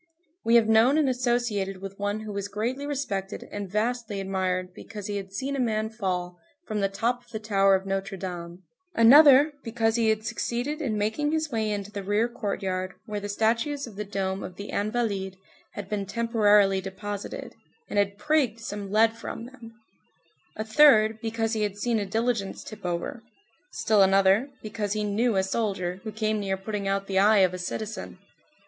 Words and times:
We 0.43 0.55
have 0.55 0.67
known 0.67 0.97
and 0.97 1.07
associated 1.07 1.77
with 1.77 1.99
one 1.99 2.21
who 2.21 2.31
was 2.33 2.47
greatly 2.47 2.87
respected 2.87 3.47
and 3.51 3.69
vastly 3.69 4.19
admired 4.19 4.73
because 4.73 5.05
he 5.05 5.17
had 5.17 5.31
seen 5.31 5.55
a 5.55 5.59
man 5.59 5.91
fall 5.91 6.39
from 6.65 6.79
the 6.79 6.89
top 6.89 7.23
of 7.23 7.29
the 7.29 7.37
tower 7.39 7.75
of 7.75 7.85
Notre 7.85 8.17
Dame; 8.17 8.63
another, 8.95 9.53
because 9.63 9.97
he 9.97 10.09
had 10.09 10.25
succeeded 10.25 10.81
in 10.81 10.97
making 10.97 11.31
his 11.31 11.51
way 11.51 11.69
into 11.69 11.91
the 11.91 12.01
rear 12.01 12.27
courtyard 12.27 12.95
where 13.05 13.19
the 13.19 13.29
statues 13.29 13.85
of 13.85 13.95
the 13.95 14.03
dome 14.03 14.41
of 14.41 14.55
the 14.55 14.71
Invalides 14.71 15.37
had 15.73 15.87
been 15.87 16.07
temporarily 16.07 16.81
deposited, 16.81 17.53
and 17.87 17.99
had 17.99 18.17
"prigged" 18.17 18.59
some 18.59 18.89
lead 18.91 19.15
from 19.15 19.45
them; 19.45 19.75
a 20.55 20.63
third, 20.63 21.19
because 21.21 21.53
he 21.53 21.61
had 21.61 21.77
seen 21.77 21.99
a 21.99 22.07
diligence 22.07 22.63
tip 22.63 22.87
over; 22.87 23.21
still 23.69 24.01
another, 24.01 24.49
because 24.63 24.93
he 24.93 25.03
"knew" 25.03 25.35
a 25.35 25.43
soldier 25.43 26.01
who 26.03 26.11
came 26.11 26.39
near 26.39 26.57
putting 26.57 26.87
out 26.87 27.05
the 27.05 27.19
eye 27.19 27.37
of 27.45 27.53
a 27.53 27.59
citizen. 27.59 28.17